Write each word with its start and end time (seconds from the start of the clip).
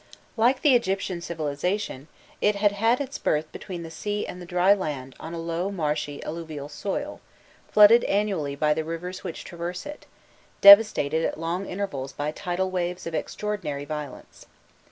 Like 0.35 0.63
the 0.63 0.73
Egyptian 0.73 1.21
civilization, 1.21 2.07
it 2.41 2.55
had 2.55 2.71
had 2.71 2.99
its 2.99 3.19
birth 3.19 3.51
between 3.51 3.83
the 3.83 3.91
sea 3.91 4.25
and 4.25 4.41
the 4.41 4.47
dry 4.47 4.73
land 4.73 5.13
on 5.19 5.35
a 5.35 5.39
low, 5.39 5.69
marshy, 5.69 6.23
alluvial 6.23 6.69
soil, 6.69 7.21
flooded 7.71 8.03
annually 8.05 8.55
by 8.55 8.73
the 8.73 8.83
rivers 8.83 9.23
which 9.23 9.43
traverse 9.43 9.85
it, 9.85 10.07
devastated 10.59 11.23
at 11.23 11.39
long 11.39 11.67
intervals 11.67 12.13
by 12.13 12.31
tidal 12.31 12.71
waves 12.71 13.05
of 13.05 13.13
extraordinary 13.13 13.85
violence. 13.85 14.47